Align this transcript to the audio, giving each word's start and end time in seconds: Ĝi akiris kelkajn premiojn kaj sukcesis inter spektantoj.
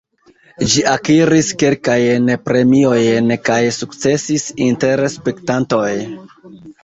Ĝi 0.69 0.83
akiris 0.91 1.49
kelkajn 1.63 2.31
premiojn 2.47 3.29
kaj 3.49 3.59
sukcesis 3.77 4.47
inter 4.69 5.05
spektantoj. 5.17 5.93